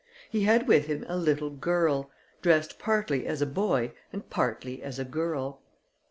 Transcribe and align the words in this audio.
He 0.31 0.45
had 0.45 0.67
with 0.67 0.87
him 0.87 1.05
a 1.07 1.15
little 1.15 1.51
girl, 1.51 2.09
dressed 2.41 2.79
partly 2.79 3.27
as 3.27 3.39
a 3.39 3.45
boy 3.45 3.93
and 4.11 4.27
partly 4.27 4.81
as 4.81 4.97
a 4.97 5.05
girl. 5.05 5.61